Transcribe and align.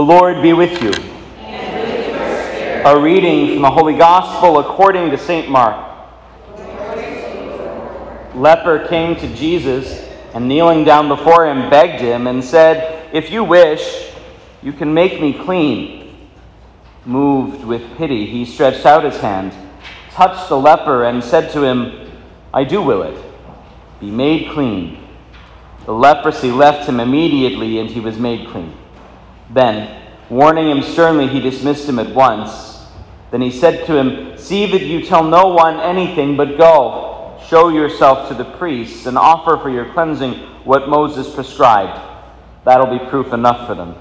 Lord 0.00 0.42
be 0.42 0.52
with 0.52 0.82
you. 0.82 0.92
A 2.84 3.00
reading 3.00 3.54
from 3.54 3.62
the 3.62 3.70
Holy 3.70 3.96
Gospel 3.96 4.58
according 4.58 5.10
to 5.10 5.18
St. 5.18 5.50
Mark. 5.50 5.86
Leper 8.34 8.86
came 8.88 9.16
to 9.16 9.34
Jesus 9.34 10.08
and 10.34 10.46
kneeling 10.46 10.84
down 10.84 11.08
before 11.08 11.46
him 11.46 11.68
begged 11.68 12.00
him 12.00 12.26
and 12.26 12.44
said, 12.44 13.08
If 13.12 13.30
you 13.30 13.42
wish, 13.42 14.12
you 14.62 14.72
can 14.72 14.94
make 14.94 15.20
me 15.20 15.32
clean. 15.32 16.28
Moved 17.04 17.64
with 17.64 17.96
pity, 17.96 18.26
he 18.26 18.44
stretched 18.44 18.86
out 18.86 19.04
his 19.04 19.18
hand, 19.20 19.52
touched 20.10 20.48
the 20.48 20.58
leper, 20.58 21.04
and 21.04 21.24
said 21.24 21.50
to 21.52 21.64
him, 21.64 22.12
I 22.52 22.64
do 22.64 22.82
will 22.82 23.02
it. 23.02 23.24
Be 24.00 24.10
made 24.10 24.50
clean. 24.50 25.04
The 25.86 25.92
leprosy 25.92 26.50
left 26.50 26.88
him 26.88 27.00
immediately, 27.00 27.78
and 27.78 27.90
he 27.90 28.00
was 28.00 28.18
made 28.18 28.48
clean. 28.48 28.76
Then, 29.50 30.02
warning 30.28 30.70
him 30.70 30.82
sternly, 30.82 31.26
he 31.26 31.40
dismissed 31.40 31.88
him 31.88 31.98
at 31.98 32.14
once. 32.14 32.80
Then 33.30 33.40
he 33.40 33.50
said 33.50 33.86
to 33.86 33.96
him, 33.96 34.38
See 34.38 34.66
that 34.66 34.82
you 34.82 35.02
tell 35.02 35.24
no 35.24 35.48
one 35.48 35.80
anything, 35.80 36.36
but 36.36 36.58
go, 36.58 37.40
show 37.46 37.68
yourself 37.68 38.28
to 38.28 38.34
the 38.34 38.44
priests, 38.44 39.06
and 39.06 39.16
offer 39.16 39.56
for 39.58 39.70
your 39.70 39.92
cleansing 39.92 40.34
what 40.64 40.88
Moses 40.88 41.34
prescribed. 41.34 41.98
That'll 42.64 42.98
be 42.98 43.04
proof 43.06 43.32
enough 43.32 43.66
for 43.66 43.74
them. 43.74 43.94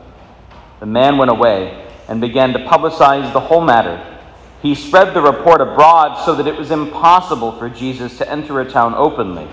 The 0.79 0.85
man 0.85 1.17
went 1.17 1.31
away 1.31 1.87
and 2.07 2.21
began 2.21 2.53
to 2.53 2.59
publicize 2.59 3.31
the 3.33 3.39
whole 3.39 3.61
matter. 3.61 4.15
He 4.61 4.75
spread 4.75 5.13
the 5.13 5.21
report 5.21 5.61
abroad 5.61 6.23
so 6.25 6.35
that 6.35 6.47
it 6.47 6.57
was 6.57 6.71
impossible 6.71 7.53
for 7.53 7.69
Jesus 7.69 8.17
to 8.17 8.29
enter 8.29 8.59
a 8.59 8.69
town 8.69 8.93
openly. 8.95 9.47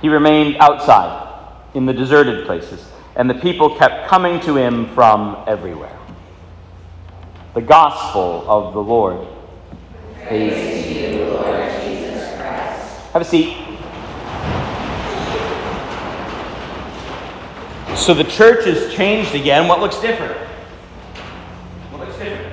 He 0.00 0.08
remained 0.08 0.56
outside, 0.56 1.22
in 1.74 1.86
the 1.86 1.92
deserted 1.92 2.46
places 2.46 2.93
and 3.16 3.30
the 3.30 3.34
people 3.34 3.76
kept 3.76 4.08
coming 4.08 4.40
to 4.40 4.56
him 4.56 4.92
from 4.94 5.42
everywhere. 5.46 5.96
The 7.54 7.62
Gospel 7.62 8.44
of 8.48 8.74
the 8.74 8.82
Lord. 8.82 9.26
Praise, 10.26 10.84
to 10.84 11.16
you, 11.16 11.24
Lord 11.24 11.70
Jesus 11.82 12.34
Christ. 12.36 13.00
Have 13.12 13.22
a 13.22 13.24
seat. 13.24 13.64
So 17.96 18.12
the 18.12 18.24
church 18.24 18.66
has 18.66 18.92
changed 18.92 19.34
again. 19.34 19.68
What 19.68 19.80
looks 19.80 19.98
different? 20.00 20.36
What 21.90 22.06
looks 22.06 22.18
different? 22.18 22.52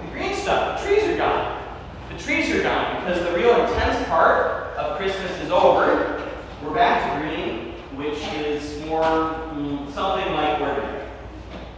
The 0.00 0.10
green 0.12 0.34
stuff, 0.34 0.80
the 0.80 0.88
trees 0.88 1.04
are 1.04 1.16
gone. 1.16 1.62
The 2.10 2.18
trees 2.18 2.50
are 2.50 2.62
gone 2.62 3.04
because 3.04 3.22
the 3.22 3.36
real 3.36 3.54
intense 3.64 4.08
part 4.08 4.74
of 4.76 4.96
Christmas 4.96 5.30
is 5.42 5.50
over. 5.50 6.28
We're 6.64 6.74
back 6.74 7.22
to 7.22 7.28
green, 7.28 7.74
which 7.96 8.18
is 8.34 8.84
more 8.86 9.02
mm, 9.02 9.92
something 9.92 10.32
like 10.32 10.60
ordinary. 10.60 11.04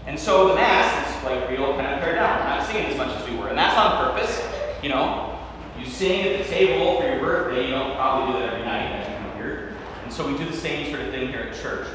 And 0.06 0.18
so 0.18 0.48
the 0.48 0.54
Mass 0.54 1.18
is 1.18 1.24
like 1.24 1.50
real 1.50 1.74
kind 1.74 1.94
of 1.94 2.00
pared 2.00 2.14
down. 2.14 2.38
We're 2.38 2.56
not 2.56 2.66
as 2.86 2.96
much 2.96 3.16
as 3.16 3.28
we 3.28 3.36
were. 3.36 3.48
And 3.48 3.58
that's 3.58 3.76
on 3.76 4.12
purpose. 4.12 4.42
You 4.82 4.90
know, 4.90 5.38
you 5.78 5.86
sing 5.86 6.26
at 6.26 6.38
the 6.38 6.44
table 6.48 7.00
for 7.00 7.06
your 7.06 7.20
birthday. 7.20 7.66
You 7.66 7.72
don't 7.72 7.94
probably 7.96 8.32
do 8.32 8.38
that 8.40 8.54
every 8.54 8.64
night 8.64 9.00
as 9.00 9.08
you 9.08 9.28
come 9.28 9.36
here. 9.36 9.76
And 10.04 10.12
so 10.12 10.26
we 10.26 10.36
do 10.36 10.44
the 10.44 10.56
same 10.56 10.90
sort 10.90 11.00
of 11.02 11.10
thing 11.10 11.28
here 11.28 11.40
at 11.40 11.60
church. 11.60 11.88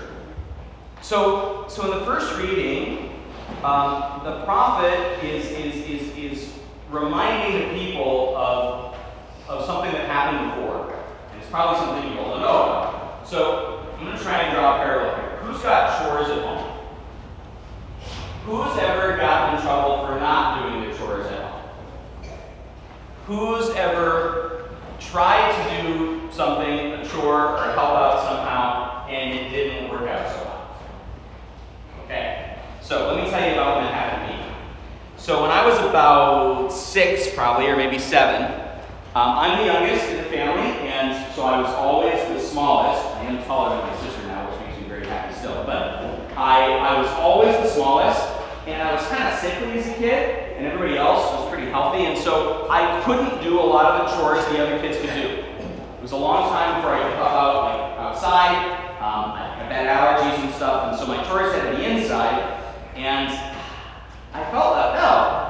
So, 1.02 1.66
so 1.68 1.92
in 1.92 2.00
the 2.00 2.06
first 2.06 2.38
reading, 2.38 3.10
um, 3.64 4.22
the 4.24 4.44
prophet 4.46 5.24
is, 5.24 5.52
is, 5.52 5.76
is, 5.86 6.18
is 6.18 6.54
reminding 6.90 7.68
the 7.68 7.86
people 7.86 8.36
of, 8.38 8.96
of 9.48 9.66
something 9.66 9.92
that 9.92 10.08
happened 10.08 10.62
before. 10.62 10.94
And 11.32 11.42
it's 11.42 11.50
probably 11.50 11.80
something 11.86 12.14
you 12.14 12.20
all 12.20 12.40
know. 12.40 13.20
So 13.26 13.86
I'm 13.98 14.06
going 14.06 14.18
to 14.18 14.24
try 14.24 14.42
and 14.42 14.56
draw 14.56 14.76
a 14.76 14.86
parallel 14.86 15.16
here. 15.16 15.38
Who's 15.44 15.62
got 15.62 16.00
chores 16.00 16.30
at 16.30 16.44
home? 16.44 16.63
Who's 18.46 18.78
ever 18.78 19.16
gotten 19.16 19.56
in 19.56 19.62
trouble 19.62 20.06
for 20.06 20.20
not 20.20 20.70
doing 20.70 20.90
the 20.90 20.98
chores 20.98 21.26
at 21.28 21.44
home? 21.50 21.72
Who's 23.26 23.70
ever 23.70 24.70
tried 25.00 25.54
to 25.54 25.82
do 25.82 26.30
something, 26.30 26.92
a 26.92 27.08
chore, 27.08 27.56
or 27.56 27.64
help 27.72 27.78
out 27.78 28.24
somehow, 28.26 29.08
and 29.08 29.34
it 29.34 29.50
didn't 29.50 29.90
work 29.90 30.10
out 30.10 30.30
so 30.30 30.44
well? 30.44 30.78
Okay, 32.04 32.60
so 32.82 33.14
let 33.14 33.24
me 33.24 33.30
tell 33.30 33.48
you 33.48 33.54
about 33.54 33.78
when 33.78 33.86
it 33.86 33.94
happened 33.94 34.30
to 34.30 34.46
me. 34.46 34.54
So 35.16 35.42
when 35.42 35.52
I 35.52 35.66
was 35.66 35.80
about 35.80 36.68
six, 36.68 37.34
probably, 37.34 37.68
or 37.68 37.78
maybe 37.78 37.98
seven, 37.98 38.44
um, 39.16 39.38
I'm 39.38 39.60
the 39.60 39.72
youngest 39.72 40.10
in 40.10 40.18
the 40.18 40.24
family, 40.24 40.68
and 40.90 41.34
so 41.34 41.44
I 41.44 41.62
was 41.62 41.72
always 41.76 42.20
the 42.28 42.40
smallest. 42.40 43.06
I 43.16 43.24
am 43.24 43.42
taller 43.46 43.78
than 43.78 43.88
my 43.88 43.96
sister 44.02 44.28
now, 44.28 44.52
which 44.52 44.60
makes 44.68 44.82
me 44.82 44.88
very 44.90 45.06
happy 45.06 45.34
still. 45.34 45.64
But 45.64 46.04
I, 46.36 46.74
I 46.74 47.00
was 47.00 47.08
always 47.12 47.56
the 47.58 47.70
smallest, 47.70 48.33
and 48.66 48.82
I 48.82 48.94
was 48.94 49.06
kind 49.08 49.24
of 49.24 49.40
sickly 49.40 49.80
as 49.80 49.88
a 49.88 49.94
kid, 49.96 50.58
and 50.58 50.66
everybody 50.66 50.98
else 50.98 51.32
was 51.34 51.50
pretty 51.50 51.70
healthy, 51.70 52.06
and 52.06 52.18
so 52.18 52.68
I 52.70 53.02
couldn't 53.04 53.44
do 53.44 53.60
a 53.60 53.62
lot 53.62 53.86
of 53.92 54.10
the 54.10 54.18
chores 54.18 54.46
the 54.46 54.64
other 54.64 54.80
kids 54.80 54.98
could 54.98 55.14
do. 55.14 55.28
It 55.28 56.02
was 56.02 56.12
a 56.12 56.18
long 56.18 56.50
time 56.50 56.76
before 56.76 56.96
I 56.96 57.04
could 57.04 57.14
help 57.14 57.32
out 57.32 57.56
like 57.64 58.00
outside. 58.00 58.80
Um, 59.00 59.32
I 59.32 59.56
had 59.58 59.70
bad 59.70 59.88
allergies 59.88 60.44
and 60.44 60.54
stuff, 60.54 60.90
and 60.90 61.00
so 61.00 61.08
my 61.08 61.22
chores 61.26 61.54
had 61.54 61.72
to 61.72 61.78
be 61.78 61.86
inside, 61.86 62.62
and 62.96 63.30
I 64.34 64.50
felt 64.52 64.76
left 64.76 64.98
out. 65.04 65.44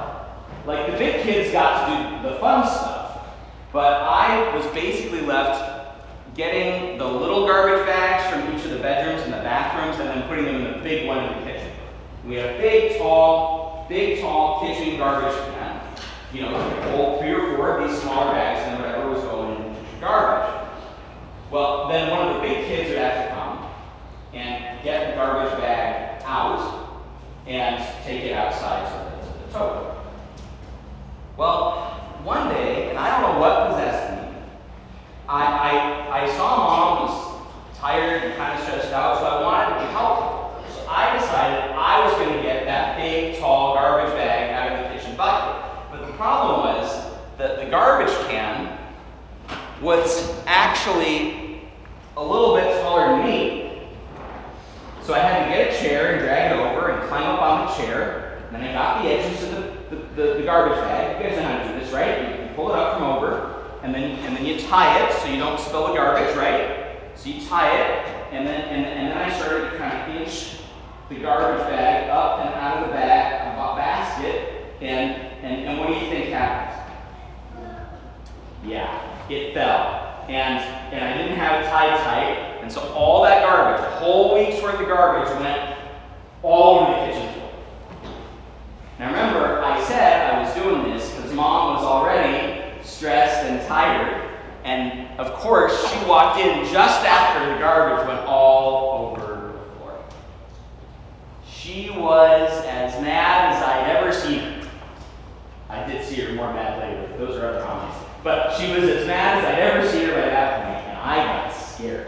Like 0.66 0.92
the 0.92 0.98
big 0.98 1.24
kids 1.24 1.52
got 1.52 1.88
to 1.88 2.24
do 2.24 2.30
the 2.30 2.40
fun 2.40 2.66
stuff, 2.66 3.28
but 3.72 4.02
I 4.02 4.56
was 4.56 4.66
basically 4.68 5.22
left 5.22 5.72
getting 6.36 6.98
the 6.98 7.06
little 7.06 7.46
garbage 7.46 7.86
bags 7.86 8.24
from 8.34 8.56
each 8.56 8.66
of 8.66 8.72
the 8.72 8.80
bedrooms 8.80 9.22
and 9.24 9.34
the 9.34 9.38
bathrooms 9.38 10.00
and 10.00 10.10
then 10.10 10.28
putting 10.28 10.46
them 10.46 10.56
in 10.56 10.64
the 10.64 10.80
big 10.80 11.08
one 11.08 11.24
in 11.24 11.40
the 11.40 11.46
kitchen. 11.46 11.63
We 12.26 12.36
had 12.36 12.56
a 12.56 12.58
big, 12.58 12.98
tall, 12.98 13.86
big, 13.90 14.22
tall 14.22 14.62
kitchen 14.62 14.98
garbage 14.98 15.36
can. 15.54 15.82
You 16.34 16.42
know, 16.44 16.58
hold 16.92 17.20
three 17.20 17.34
or 17.34 17.56
four 17.56 17.78
of 17.78 17.90
these 17.90 18.02
smaller 18.02 18.32
bags 18.32 18.68
and 18.68 18.82
whatever 18.82 19.12
was 19.12 19.22
going 19.24 19.56
in 19.58 19.74
the 19.74 20.00
garbage. 20.00 20.70
Well, 21.52 21.90
then 21.90 22.10
one 22.10 22.30
of 22.30 22.36
the 22.36 22.42
big 22.42 22.66
kids 22.66 22.90
would 22.90 22.98
have 22.98 23.28
to 23.28 23.36
come 23.36 23.70
and 24.34 24.84
get 24.84 25.12
the 25.12 25.16
garbage 25.16 25.60
bag 25.60 26.24
out 26.26 27.04
and 27.46 27.84
take 28.04 28.24
it 28.24 28.34
outside 28.34 28.88
to 28.90 29.28
the, 29.28 29.32
to 29.32 29.46
the 29.46 29.54
tote. 29.54 29.98
Well, 31.38 31.94
one 32.24 32.50
day, 32.50 32.90
and 32.90 32.98
I 32.98 33.22
don't 33.22 33.34
know 33.34 33.40
what 33.40 33.70
possessed 33.70 34.14
me, 34.14 34.38
I, 35.28 35.44
I, 35.44 36.24
I 36.24 36.38
saw 36.38 36.58
mom 36.58 37.08
was 37.08 37.78
tired 37.78 38.24
and 38.24 38.36
kind 38.36 38.58
of 38.58 38.66
stressed 38.66 38.94
out, 38.94 39.20
so 39.20 39.26
I 39.26 39.42
wanted 39.42 39.80
to 39.80 39.92
help 39.92 40.20
her. 40.20 40.72
So 40.72 40.88
I 40.88 41.18
decided 41.20 41.72
I 41.76 42.06
was 42.06 42.14
going 42.16 42.38
to 42.38 42.42
get 42.42 42.66
that 42.66 42.98
big, 42.98 43.40
tall 43.40 43.76
garbage 43.76 44.14
bag 44.16 44.54
out 44.54 44.80
of 44.80 44.92
the 44.92 44.98
kitchen 44.98 45.18
bucket. 45.18 45.62
But 45.92 46.08
the 46.08 46.14
problem 46.14 46.62
was 46.62 47.14
that 47.38 47.58
the 47.58 47.66
garbage 47.70 48.14
can 48.28 48.78
was 49.82 50.34
actually 50.46 51.62
a 52.16 52.24
little 52.24 52.56
bit 52.56 52.82
taller 52.82 53.18
than 53.18 53.26
me. 53.26 53.88
So 55.02 55.14
I 55.14 55.20
had 55.20 55.46
to 55.46 55.50
get 55.54 55.74
a 55.74 55.78
chair 55.78 56.14
and 56.14 56.22
drag 56.22 56.52
it 56.52 56.60
over 56.60 56.92
and 56.92 57.10
climb 57.10 57.24
up 57.24 57.42
on 57.42 57.66
the 57.66 57.73
chair. 57.86 58.40
And 58.52 58.62
then 58.62 58.70
I 58.70 58.74
got 58.74 59.04
the 59.04 59.10
edges 59.10 59.44
of 59.44 59.52
the, 59.52 59.96
the, 59.96 60.04
the, 60.16 60.34
the 60.40 60.44
garbage 60.44 60.78
bag. 60.78 61.22
You 61.22 61.30
guys 61.30 61.38
know 61.38 61.44
how 61.44 61.64
to 61.64 61.74
do 61.74 61.80
this, 61.80 61.92
right? 61.94 62.50
You 62.50 62.56
pull 62.56 62.70
it 62.70 62.76
up 62.76 62.98
from 62.98 63.04
over, 63.04 63.80
and 63.84 63.94
then 63.94 64.20
and 64.26 64.38
then 64.38 64.46
you 64.46 64.60
tie 64.60 65.04
it 65.04 65.14
so 65.14 65.28
you 65.28 65.38
don't 65.38 65.60
spill 65.60 65.88
the 65.88 65.94
garbage, 65.94 66.36
right? 66.36 67.00
So 67.16 67.30
you 67.30 67.46
tie 67.46 67.76
it, 67.76 68.08
and 68.32 68.46
then 68.46 68.62
and, 68.62 68.86
and 68.86 69.12
then 69.12 69.18
I 69.18 69.34
started 69.40 69.72
to 69.72 69.78
kind 69.78 70.12
of 70.12 70.22
inch 70.22 70.60
the 71.10 71.16
garbage 71.16 71.66
bag 71.68 72.10
up 72.10 72.40
and 72.40 72.50
out 72.54 72.84
of 72.84 72.88
the 72.88 72.94
bag 72.94 73.58
uh, 73.58 73.76
basket, 73.76 74.66
and, 74.82 75.12
and 75.44 75.68
and 75.68 75.80
what 75.80 75.88
do 75.88 75.94
you 75.96 76.12
think 76.12 76.30
happened? 76.30 76.80
Yeah, 78.66 79.30
it 79.30 79.54
fell. 79.54 80.26
And 80.30 80.60
and 80.94 81.04
I 81.04 81.18
didn't 81.18 81.38
have 81.38 81.64
it 81.64 81.70
tied 81.70 82.00
tight, 82.00 82.62
and 82.62 82.72
so 82.72 82.82
all 82.94 83.24
that 83.24 83.44
garbage, 83.44 83.86
a 83.86 83.90
whole 83.98 84.36
week's 84.36 84.62
worth 84.62 84.80
of 84.80 84.88
garbage, 84.88 85.30
went 85.40 85.78
all 86.44 86.80
over 86.80 86.92
the 86.92 86.98
kitchen 87.06 87.34
floor. 87.34 87.52
Now 89.00 89.08
remember, 89.08 89.62
I 89.64 89.84
said 89.84 90.34
I 90.34 90.44
was 90.44 90.54
doing 90.54 90.84
this 90.94 91.14
because 91.14 91.34
mom 91.34 91.76
was 91.76 91.84
already 91.84 92.62
stressed 92.84 93.46
and 93.46 93.53
tired, 93.68 94.30
and 94.64 95.08
of 95.20 95.34
course 95.34 95.92
she 95.92 96.06
walked 96.06 96.40
in 96.40 96.66
just 96.72 97.06
after 97.06 97.54
the 97.54 97.60
garbage 97.60 98.08
went 98.08 98.22
all 98.22 99.16
over 99.18 99.54
the 99.54 99.76
floor. 99.78 100.04
She 101.48 101.90
was 101.92 102.52
as 102.66 103.02
mad 103.02 103.56
as 103.56 103.64
I'd 103.64 103.96
ever 103.98 104.14
seen 104.14 104.40
her. 104.40 104.70
I 105.70 105.86
did 105.86 106.06
see 106.06 106.22
her 106.22 106.34
more 106.34 106.54
mad 106.54 106.80
later. 106.80 107.18
Those 107.18 107.38
are 107.38 107.48
other 107.48 107.64
comments. 107.64 107.98
But 108.24 108.56
she 108.56 108.72
was 108.72 108.84
as 108.84 109.08
mad 109.08 109.40
as 109.40 109.46
I'd 109.46 109.60
ever 109.60 109.88
seen 109.88 110.08
her 110.08 110.14
by 110.14 110.30
that 110.30 110.66
point, 110.66 110.88
and 110.88 110.98
I 110.98 111.16
got 111.24 111.54
scared. 111.54 112.08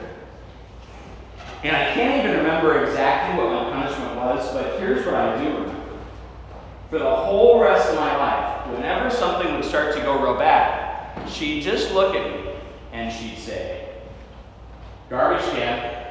And 1.63 1.75
I 1.75 1.93
can't 1.93 2.23
even 2.23 2.37
remember 2.37 2.85
exactly 2.85 3.43
what 3.43 3.51
my 3.51 3.71
punishment 3.71 4.15
was, 4.15 4.53
but 4.53 4.79
here's 4.79 5.05
what 5.05 5.15
I 5.15 5.43
do 5.43 5.49
remember. 5.49 5.81
For 6.91 6.99
the 6.99 7.15
whole 7.15 7.59
rest 7.59 7.89
of 7.89 7.95
my 7.95 8.15
life, 8.15 8.67
whenever 8.67 9.09
something 9.09 9.51
would 9.55 9.65
start 9.65 9.95
to 9.95 10.01
go 10.01 10.21
real 10.21 10.37
bad, 10.37 10.84
she'd 11.29 11.61
just 11.61 11.93
look 11.93 12.15
at 12.15 12.31
me 12.31 12.51
and 12.91 13.13
she'd 13.13 13.37
say, 13.37 13.89
garbage 15.09 15.45
can. 15.51 16.05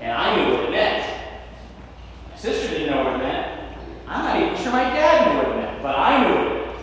And 0.00 0.12
I 0.12 0.36
knew 0.36 0.54
what 0.54 0.64
it 0.64 0.70
meant. 0.70 1.10
My 2.30 2.36
sister 2.36 2.68
didn't 2.68 2.90
know 2.90 3.04
what 3.04 3.14
it 3.14 3.18
meant. 3.18 3.76
I'm 4.06 4.24
not 4.24 4.42
even 4.42 4.62
sure 4.62 4.72
my 4.72 4.84
dad 4.84 5.32
knew 5.32 5.38
what 5.38 5.56
it 5.56 5.60
meant, 5.62 5.82
but 5.82 5.98
I 5.98 6.22
knew 6.22 6.34
it 6.34 6.44
meant. 6.44 6.78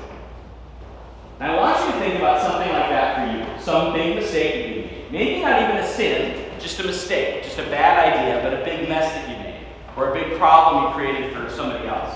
And 1.39 1.51
I 1.51 1.55
want 1.57 1.79
you 1.79 1.91
to 1.91 1.99
think 1.99 2.15
about 2.19 2.41
something 2.41 2.71
like 2.71 2.89
that 2.89 3.15
for 3.15 3.37
you. 3.37 3.63
Some 3.63 3.93
big 3.93 4.15
mistake 4.15 4.53
that 4.53 4.69
you 4.69 4.81
made. 4.81 5.11
Maybe 5.11 5.41
not 5.41 5.61
even 5.61 5.77
a 5.77 5.87
sin, 5.87 6.49
just 6.59 6.79
a 6.79 6.83
mistake, 6.83 7.43
just 7.43 7.57
a 7.57 7.63
bad 7.63 8.13
idea, 8.13 8.41
but 8.43 8.59
a 8.59 8.63
big 8.63 8.87
mess 8.87 9.11
that 9.13 9.29
you 9.29 9.35
made, 9.43 9.65
or 9.95 10.09
a 10.09 10.13
big 10.13 10.37
problem 10.37 10.85
you 10.85 10.89
created 10.93 11.33
for 11.33 11.49
somebody 11.49 11.87
else. 11.87 12.15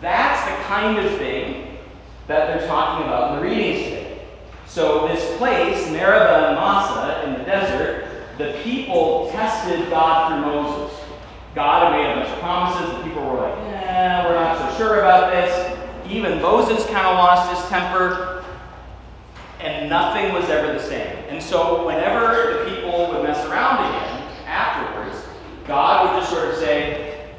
That's 0.00 0.44
the 0.48 0.64
kind 0.64 0.98
of 0.98 1.16
thing 1.18 1.63
that 2.26 2.58
they're 2.58 2.66
talking 2.66 3.06
about 3.06 3.32
in 3.32 3.36
the 3.36 3.50
readings 3.50 3.84
today. 3.84 4.26
So, 4.66 5.06
this 5.06 5.36
place, 5.36 5.90
Meribah 5.90 6.48
and 6.48 6.56
Massah 6.56 7.26
in 7.26 7.38
the 7.38 7.44
desert, 7.44 8.08
the 8.38 8.58
people 8.64 9.30
tested 9.30 9.88
God 9.90 10.28
through 10.28 10.52
Moses. 10.52 10.98
God 11.54 11.92
had 11.92 11.98
made 11.98 12.10
a 12.10 12.14
bunch 12.16 12.30
of 12.30 12.40
promises. 12.40 12.96
The 12.96 13.04
people 13.04 13.22
were 13.22 13.42
like, 13.42 13.58
eh, 13.74 14.24
we're 14.24 14.34
not 14.34 14.58
so 14.58 14.76
sure 14.76 14.98
about 15.00 15.30
this. 15.30 15.78
Even 16.10 16.42
Moses 16.42 16.84
kind 16.86 17.06
of 17.06 17.14
lost 17.14 17.56
his 17.56 17.68
temper, 17.68 18.44
and 19.60 19.88
nothing 19.88 20.32
was 20.32 20.48
ever 20.50 20.72
the 20.72 20.82
same. 20.82 21.16
And 21.28 21.42
so, 21.42 21.86
whenever 21.86 22.64
the 22.64 22.74
people 22.74 23.08
would 23.08 23.22
mess 23.22 23.44
around 23.46 23.78
again 23.78 24.32
afterwards, 24.46 25.24
God 25.66 26.12
would 26.12 26.20
just 26.20 26.32
sort 26.32 26.48
of 26.48 26.56
say, 26.56 27.30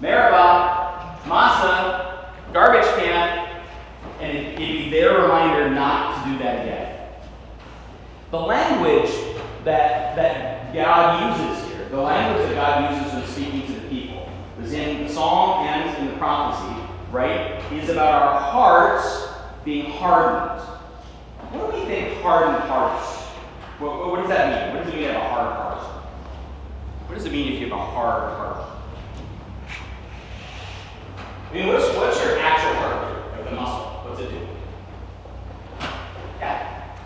Meribah, 0.00 1.18
Massah, 1.26 2.34
garbage 2.52 2.84
can, 2.96 3.41
and 4.22 4.38
it'd 4.38 4.56
be 4.56 4.88
their 4.88 5.20
reminder 5.22 5.68
not 5.70 6.24
to 6.24 6.30
do 6.30 6.38
that 6.38 6.62
again. 6.62 7.08
The 8.30 8.40
language 8.40 9.10
that, 9.64 10.16
that 10.16 10.72
God 10.72 11.38
uses 11.38 11.68
here, 11.70 11.88
the 11.88 12.00
language 12.00 12.48
that 12.48 12.54
God 12.54 12.94
uses 12.94 13.12
when 13.12 13.26
speaking 13.26 13.66
to 13.66 13.80
the 13.80 13.88
people, 13.88 14.30
is 14.62 14.72
in 14.72 15.04
the 15.04 15.12
psalm 15.12 15.66
and 15.66 15.98
in 15.98 16.12
the 16.12 16.18
prophecy, 16.18 16.88
right, 17.10 17.60
is 17.72 17.88
about 17.88 18.22
our 18.22 18.40
hearts 18.40 19.28
being 19.64 19.90
hardened. 19.90 20.60
What 21.50 21.72
do 21.72 21.80
we 21.80 21.84
think 21.84 22.20
hardened 22.22 22.62
hearts? 22.64 23.22
What, 23.78 24.08
what, 24.08 24.20
does 24.20 24.28
that 24.28 24.72
mean? 24.72 24.76
What 24.76 24.84
does 24.84 24.94
it 24.94 24.96
mean 24.96 25.08
to 25.08 25.12
have 25.14 25.22
a 25.22 25.28
hard 25.28 25.56
heart? 25.56 25.82
What 27.06 27.14
does 27.16 27.26
it 27.26 27.32
mean 27.32 27.52
if 27.52 27.60
you 27.60 27.68
have 27.68 27.78
a 27.78 27.84
hard 27.84 28.32
heart? 28.34 28.68
I 31.50 31.54
mean, 31.54 31.66
what's 31.66 32.24
your 32.24 32.38
actual 32.38 32.74
heart 32.74 33.12
do? 33.12 33.36
Like 33.36 33.50
the 33.50 33.56
muscle? 33.56 33.92
What's 34.04 34.20
it 34.20 34.30
do? 34.30 34.46
Yeah. 36.40 36.96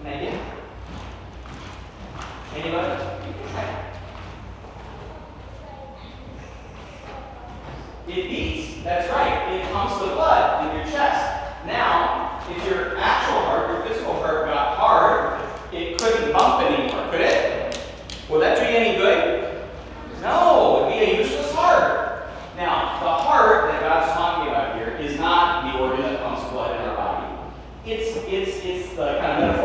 An 0.00 0.06
idea? 0.06 0.40
Anybody? 2.56 3.02
You 3.26 3.32
can 3.32 3.52
try. 3.52 3.90
It 8.08 8.28
beats. 8.28 8.82
That's 8.82 9.08
right. 9.10 9.52
It 9.54 9.72
pumps 9.72 9.98
the 10.00 10.06
blood 10.06 10.66
in 10.66 10.76
your 10.76 10.86
chest. 10.86 11.66
Now, 11.66 12.42
if 12.50 12.66
your 12.66 12.98
actual 12.98 13.40
heart, 13.42 13.70
your 13.70 13.86
physical 13.86 14.14
heart, 14.14 14.46
got 14.46 14.76
hard, 14.76 15.40
it 15.72 15.98
couldn't 15.98 16.32
bump 16.32 16.64
anymore, 16.64 17.08
could 17.10 17.20
it? 17.20 17.80
Will 18.28 18.40
that 18.40 18.58
do 18.58 18.64
you 18.64 18.78
any 18.78 18.98
good? 18.98 19.62
No, 20.22 20.88
it'd 20.88 20.98
be 20.98 21.12
a 21.12 21.22
useless 21.22 21.52
heart. 21.52 22.28
Now, 22.56 23.00
the 23.00 23.08
heart 23.08 23.70
that 23.70 23.80
God's 23.80 24.12
talking 24.12 24.52
about 24.52 24.76
here 24.76 24.88
is 24.96 25.18
not 25.18 25.72
the 25.72 25.78
organ 25.78 26.02
that 26.02 26.22
pumps 26.22 26.50
blood 26.50 26.78
in 26.80 26.88
our 26.88 26.96
body. 26.96 27.52
It's 27.86 28.16
it's 28.28 28.64
it's 28.64 28.94
the 28.96 29.18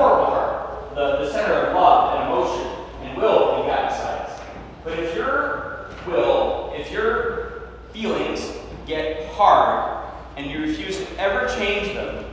kind 0.05 0.21
of 0.21 0.25
metaphorical 0.25 0.25
heart, 0.25 0.95
the, 0.95 1.25
the 1.25 1.31
center 1.31 1.53
of 1.53 1.75
love 1.75 2.19
and 2.19 2.29
emotion 2.29 2.67
and 3.03 3.17
will 3.17 3.63
that 3.63 3.67
God 3.67 3.89
decides. 3.89 4.41
But 4.83 4.99
if 4.99 5.15
your 5.15 5.87
will, 6.07 6.73
if 6.75 6.91
your 6.91 7.69
feelings 7.93 8.53
get 8.85 9.27
hard 9.33 10.13
and 10.37 10.49
you 10.49 10.61
refuse 10.61 10.97
to 10.97 11.19
ever 11.19 11.47
change 11.55 11.93
them, 11.93 12.25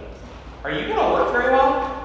are 0.65 0.71
you 0.71 0.87
going 0.87 0.99
to 0.99 1.13
work 1.13 1.33
very 1.33 1.53
well? 1.53 1.99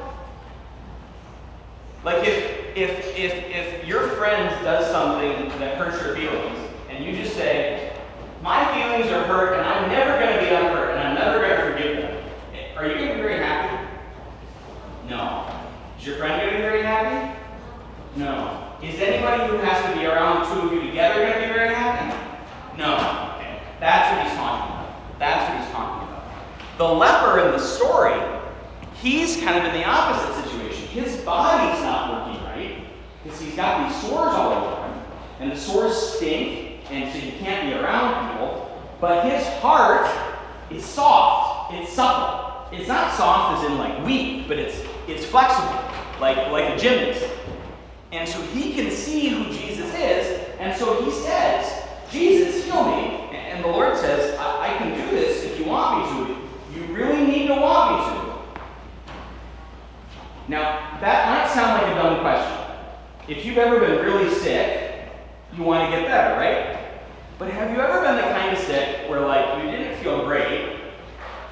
Like 2.04 2.28
if 2.28 2.78
if 2.78 3.18
if 3.18 3.34
if 3.34 3.88
your 3.88 4.08
friend 4.10 4.50
does 4.64 4.90
something 4.92 5.50
that 5.60 5.78
hurts 5.78 6.02
your 6.04 6.16
feelings, 6.16 6.58
and 6.90 7.04
you 7.04 7.12
just 7.12 7.36
say, 7.36 7.92
"My 8.42 8.64
feelings 8.74 9.12
are 9.12 9.24
hurt, 9.24 9.54
and 9.54 9.68
I'm 9.68 9.90
never 9.90 10.18
going 10.20 10.34
to 10.36 10.40
be 10.40 10.56
unhurt, 10.56 10.92
and 10.92 11.00
I'm 11.00 11.16
never 11.16 11.40
going 11.40 11.60
to 11.60 11.72
forgive 11.72 11.98
them," 11.98 12.24
are 12.78 12.88
you 12.88 12.96
going 12.96 13.08
to 13.10 13.16
be 13.16 13.22
very 13.22 13.40
happy? 13.40 13.88
No. 15.10 15.50
Is 16.00 16.06
your 16.06 16.18
friend 16.18 16.40
going 16.40 16.54
to 16.54 16.58
be 16.58 16.62
very 16.62 16.84
happy? 16.84 17.40
No. 18.16 18.76
Is 18.82 19.00
anybody 19.00 19.48
who 19.48 19.58
has 19.58 19.84
to 19.86 20.00
be 20.00 20.06
around 20.06 20.44
the 20.44 20.54
two 20.54 20.68
of 20.68 20.74
you 20.74 20.90
together 20.90 21.22
going 21.22 21.42
to 21.42 21.48
be 21.48 21.54
very 21.54 21.74
happy? 21.74 22.16
No. 22.78 22.96
Okay. 23.38 23.60
That's 23.80 24.14
what 24.14 24.28
he's 24.28 24.37
talking 24.48 24.76
about. 24.76 25.20
That's 25.20 25.50
what 25.50 25.62
he's 25.62 25.72
talking 25.72 26.08
about. 26.08 26.78
The 26.78 26.86
leper 26.86 27.40
in 27.40 27.52
the 27.52 27.60
story, 27.60 28.20
he's 29.02 29.38
kind 29.38 29.58
of 29.58 29.66
in 29.66 29.80
the 29.80 29.86
opposite 29.86 30.44
situation. 30.44 30.88
His 30.88 31.18
body's 31.18 31.82
not 31.84 32.28
working 32.28 32.44
right 32.46 32.86
because 33.24 33.40
he's 33.42 33.56
got 33.56 33.88
these 33.88 34.02
sores 34.02 34.34
all 34.34 34.54
over 34.54 34.88
him, 34.88 35.04
and 35.40 35.52
the 35.52 35.58
sores 35.58 35.96
stink, 35.96 36.80
and 36.92 37.12
so 37.12 37.20
he 37.20 37.32
can't 37.40 37.68
be 37.68 37.74
around 37.74 38.32
people. 38.32 38.64
But 39.02 39.26
his 39.30 39.46
heart 39.60 40.10
is 40.72 40.86
soft. 40.86 41.74
It's 41.74 41.92
supple. 41.92 42.68
It's 42.72 42.88
not 42.88 43.14
soft 43.14 43.64
as 43.64 43.72
in 43.72 43.78
like 43.78 44.06
weak, 44.06 44.48
but 44.48 44.58
it's 44.58 44.82
it's 45.08 45.26
flexible, 45.26 45.80
like 46.20 46.38
like 46.52 46.74
a 46.74 46.78
gymnast. 46.78 47.26
And 48.12 48.28
so 48.28 48.42
he 48.42 48.74
can 48.74 48.90
see 48.90 49.30
who 49.30 49.46
Jesus 49.52 49.94
is, 49.94 50.40
and 50.60 50.76
so 50.78 51.04
he 51.04 51.12
says, 51.12 51.84
Jesus, 52.10 52.64
heal 52.66 52.86
me. 52.86 53.17
And 53.58 53.66
the 53.66 53.70
Lord 53.70 53.98
says, 53.98 54.38
I, 54.38 54.70
I 54.70 54.78
can 54.78 54.94
do 54.94 55.10
this 55.10 55.44
if 55.44 55.58
you 55.58 55.66
want 55.66 55.98
me 55.98 56.26
to. 56.26 56.80
You 56.80 56.96
really 56.96 57.26
need 57.26 57.48
to 57.48 57.56
want 57.56 57.90
me 57.90 58.06
to. 58.06 59.14
Now, 60.48 61.00
that 61.02 61.28
might 61.28 61.52
sound 61.52 61.82
like 61.82 61.92
a 61.92 61.96
dumb 61.96 62.20
question. 62.20 62.56
If 63.28 63.48
you've 63.48 63.58
ever 63.58 63.80
been 63.80 64.06
really 64.06 64.32
sick, 64.36 65.10
you 65.56 65.64
want 65.64 65.92
to 65.92 65.98
get 65.98 66.06
better, 66.06 66.40
right? 66.40 67.02
But 67.40 67.50
have 67.50 67.72
you 67.72 67.82
ever 67.82 68.00
been 68.02 68.18
the 68.18 68.22
kind 68.22 68.56
of 68.56 68.64
sick 68.64 69.10
where, 69.10 69.22
like, 69.22 69.64
you 69.64 69.72
didn't 69.72 69.98
feel 70.04 70.24
great, 70.24 70.78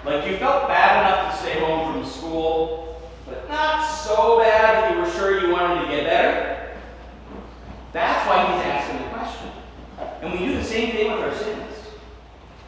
like 0.05 0.29
you 0.29 0.37
felt 0.37 0.67
bad 0.67 1.07
enough 1.07 1.31
to 1.33 1.41
stay 1.41 1.59
home 1.59 1.91
from 1.91 2.05
school, 2.05 3.01
but 3.25 3.49
not 3.49 3.83
so 3.83 4.37
bad 4.41 4.75
that 4.75 4.91
you 4.93 4.99
were 4.99 5.09
sure 5.09 5.41
you 5.41 5.51
wanted 5.51 5.85
to 5.85 5.87
get 5.87 6.03
better? 6.05 6.77
That's 7.93 8.29
why 8.29 8.43
he's 8.45 8.63
asking 8.63 8.99
the 8.99 9.09
question. 9.09 9.49
And 10.21 10.33
we 10.33 10.45
do 10.45 10.55
the 10.55 10.63
same 10.63 10.91
thing 10.91 11.11
with 11.11 11.21
our 11.21 11.33
sins. 11.33 11.74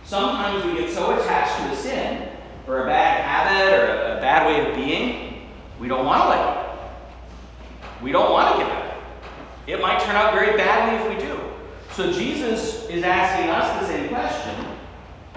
Sometimes 0.08 0.64
we 0.64 0.80
get 0.80 0.90
so 0.90 1.20
attached 1.20 1.58
to 1.58 1.70
a 1.70 1.76
sin, 1.76 2.30
or 2.66 2.84
a 2.84 2.86
bad 2.86 3.26
habit, 3.26 3.78
or 3.78 4.18
a, 4.18 4.22
bad 4.22 4.48
way 4.48 4.70
of 4.70 4.74
being, 4.74 5.50
we 5.82 5.90
don't 5.90 6.06
want 6.06 6.24
to 6.24 6.30
let 6.30 6.46
go. 6.46 6.80
We 8.02 8.14
don't 8.14 8.32
want 8.32 8.56
to 8.56 8.64
get 8.64 8.72
better. 8.72 8.96
It 9.68 9.82
might 9.82 10.00
turn 10.00 10.16
out 10.16 10.34
very 10.34 10.56
badly 10.56 10.96
if 10.96 11.14
we 11.14 11.26
do. 11.26 11.38
So 11.92 12.14
Jesus 12.14 12.88
is 12.88 13.04
asking 13.04 13.50
us 13.50 13.82
the 13.82 13.88
same 13.88 14.08
question 14.08 14.56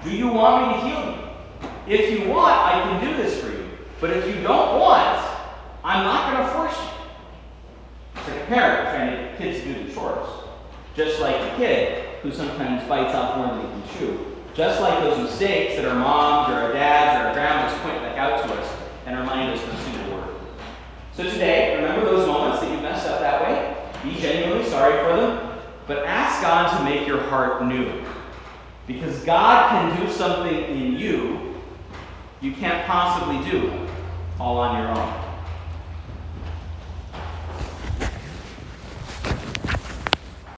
Do 0.05 0.09
you 0.09 0.29
want 0.29 0.65
me 0.65 0.73
to 0.73 0.87
heal 0.87 1.05
you? 1.05 1.93
If 1.93 2.17
you 2.17 2.29
want, 2.29 2.55
I 2.55 2.81
can 2.81 3.05
do 3.05 3.21
this 3.21 3.41
for 3.41 3.51
you. 3.51 3.67
But 3.99 4.11
if 4.11 4.25
you 4.25 4.41
don't 4.41 4.79
want, 4.79 5.19
I'm 5.83 6.05
not 6.05 6.33
going 6.33 6.47
to 6.47 6.53
force 6.53 6.77
you. 6.77 8.21
It's 8.21 8.29
like 8.29 8.43
a 8.43 8.45
parent 8.45 8.89
trying 8.95 9.11
to 9.11 9.17
get 9.17 9.37
kids 9.37 9.63
to 9.63 9.73
do 9.73 9.83
the 9.83 9.93
chores. 9.93 10.29
Just 10.95 11.19
like 11.19 11.35
a 11.35 11.57
kid 11.57 12.05
who 12.21 12.31
sometimes 12.31 12.87
bites 12.87 13.13
off 13.13 13.35
more 13.35 13.47
than 13.47 13.65
he 13.65 13.67
can 13.67 13.97
chew. 13.99 14.30
Just 14.53 14.81
like 14.81 15.03
those 15.03 15.17
mistakes 15.17 15.75
that 15.75 15.85
our 15.85 15.95
moms 15.95 16.53
or 16.53 16.57
our 16.57 16.73
dads 16.73 17.19
or 17.19 17.27
our 17.27 17.33
grandmas 17.33 17.79
point 17.81 18.01
back 18.01 18.17
out 18.17 18.45
to 18.45 18.53
us 18.53 18.73
and 19.05 19.17
remind 19.17 19.53
us 19.53 19.61
a 19.63 19.77
single 19.83 20.17
word. 20.17 20.35
So 21.13 21.23
today, 21.23 21.75
remember 21.75 22.05
those 22.05 22.27
moments 22.27 22.61
that 22.61 22.69
you 22.69 22.81
messed 22.81 23.07
up 23.07 23.19
that 23.21 23.41
way? 23.41 23.77
Be 24.03 24.19
genuinely 24.19 24.69
sorry 24.69 25.03
for 25.03 25.19
them, 25.19 25.59
but 25.87 26.05
ask 26.05 26.41
God 26.41 26.77
to 26.77 26.83
make 26.83 27.07
your 27.07 27.21
heart 27.23 27.65
new. 27.65 28.03
Because 28.87 29.23
God 29.23 29.69
can 29.69 30.05
do 30.05 30.11
something 30.11 30.53
in 30.53 30.93
you 30.93 31.51
you 32.41 32.51
can't 32.53 32.87
possibly 32.87 33.37
do 33.51 33.71
all 34.39 34.57
on 34.57 34.81
your 34.81 34.89
own. 34.89 35.20